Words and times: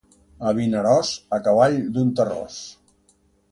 A 0.51 0.53
Vinaròs, 0.59 1.11
a 1.37 1.39
cavall 1.49 1.79
d'un 1.99 2.11
terròs. 2.21 2.59